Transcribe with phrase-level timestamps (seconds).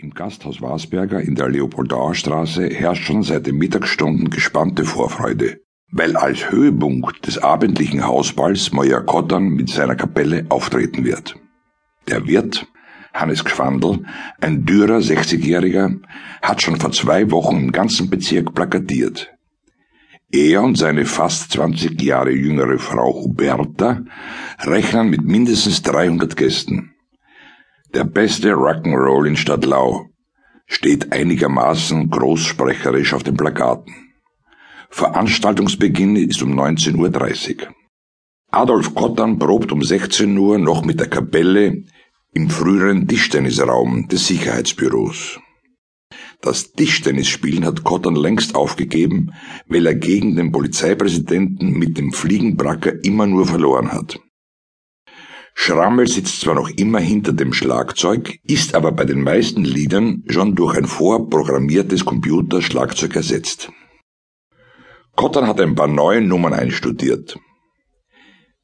[0.00, 6.16] Im Gasthaus Wasberger in der Leopoldauer Straße herrscht schon seit den Mittagsstunden gespannte Vorfreude, weil
[6.16, 11.34] als Höhepunkt des abendlichen Hausballs Moja Kottern mit seiner Kapelle auftreten wird.
[12.06, 12.68] Der Wirt,
[13.12, 14.04] Hannes Gschwandl,
[14.40, 16.00] ein dürrer 60-Jähriger,
[16.42, 19.34] hat schon vor zwei Wochen im ganzen Bezirk plakatiert.
[20.30, 24.02] Er und seine fast 20 Jahre jüngere Frau Huberta
[24.60, 26.94] rechnen mit mindestens 300 Gästen.
[27.94, 30.10] Der beste Rock'n'Roll in Stadtlau
[30.66, 33.94] steht einigermaßen großsprecherisch auf den Plakaten.
[34.90, 37.68] Veranstaltungsbeginn ist um 19.30 Uhr.
[38.50, 41.84] Adolf Kottern probt um 16 Uhr noch mit der Kapelle
[42.34, 45.40] im früheren Tischtennisraum des Sicherheitsbüros.
[46.42, 49.32] Das Tischtennisspielen hat Kottern längst aufgegeben,
[49.66, 54.20] weil er gegen den Polizeipräsidenten mit dem Fliegenbracker immer nur verloren hat.
[55.60, 60.54] Schrammel sitzt zwar noch immer hinter dem Schlagzeug, ist aber bei den meisten Liedern schon
[60.54, 63.70] durch ein vorprogrammiertes Computerschlagzeug ersetzt.
[65.16, 67.40] Kottern hat ein paar neue Nummern einstudiert.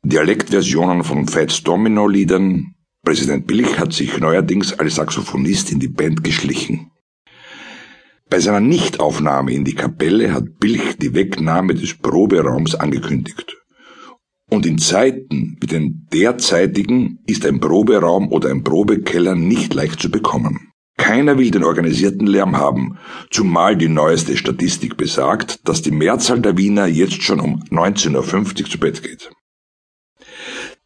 [0.05, 2.77] Dialektversionen von Fats Domino Liedern.
[3.03, 6.93] Präsident Billig hat sich neuerdings als Saxophonist in die Band geschlichen.
[8.31, 13.64] Bei seiner Nichtaufnahme in die Kapelle hat Billig die Wegnahme des Proberaums angekündigt.
[14.55, 20.13] Und in Zeiten wie den derzeitigen ist ein Proberaum oder ein Probekeller nicht leicht zu
[20.13, 20.71] bekommen.
[20.97, 22.97] Keiner will den organisierten Lärm haben,
[23.33, 28.15] zumal die neueste Statistik besagt, dass die Mehrzahl der Wiener jetzt schon um 19.50
[28.63, 29.33] Uhr zu Bett geht.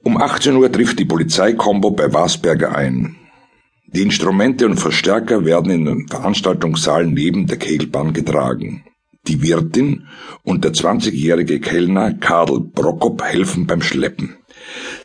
[0.03, 3.17] Um 18 Uhr trifft die Polizeikombo bei Wasberger ein.
[3.89, 8.88] Die Instrumente und Verstärker werden in den Veranstaltungssaal neben der Kegelbahn getragen.
[9.27, 10.07] Die Wirtin
[10.43, 14.37] und der 20-jährige Kellner Karl Prokop helfen beim Schleppen.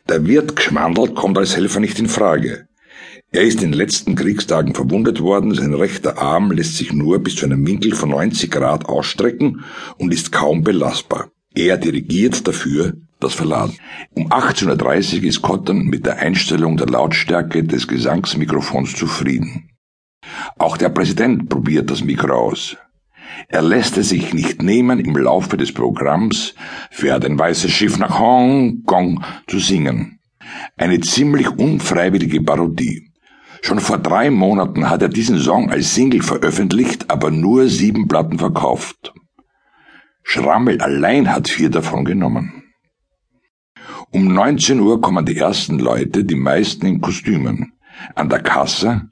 [0.07, 2.67] Der Wirt Gschmandl kommt als Helfer nicht in Frage.
[3.31, 7.35] Er ist in den letzten Kriegstagen verwundet worden, sein rechter Arm lässt sich nur bis
[7.35, 9.63] zu einem Winkel von 90 Grad ausstrecken
[9.97, 11.31] und ist kaum belastbar.
[11.55, 13.75] Er dirigiert dafür das Verladen.
[14.13, 19.69] Um 18.30 Uhr ist Cotton mit der Einstellung der Lautstärke des Gesangsmikrofons zufrieden.
[20.57, 22.77] Auch der Präsident probiert das Mikro aus.
[23.47, 26.55] Er lässt es sich nicht nehmen, im Laufe des Programms
[26.91, 30.19] Fährt ein weißes Schiff nach Hongkong zu singen.
[30.77, 33.09] Eine ziemlich unfreiwillige Parodie.
[33.61, 38.37] Schon vor drei Monaten hat er diesen Song als Single veröffentlicht, aber nur sieben Platten
[38.37, 39.13] verkauft.
[40.21, 42.63] Schrammel allein hat vier davon genommen.
[44.11, 47.73] Um 19 Uhr kommen die ersten Leute, die meisten in Kostümen.
[48.15, 49.09] An der Kasse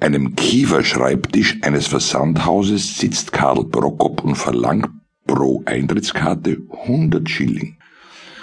[0.00, 4.90] einem Kieferschreibtisch eines Versandhauses sitzt Karl Prokop und verlangt
[5.26, 7.78] pro Eintrittskarte 100 Schilling.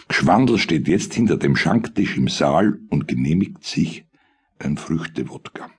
[0.09, 4.05] Schwandel steht jetzt hinter dem Schanktisch im Saal und genehmigt sich
[4.59, 5.69] ein Früchtewodka.